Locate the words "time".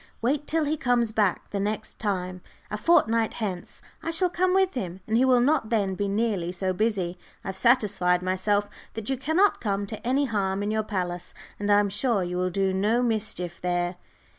1.99-2.41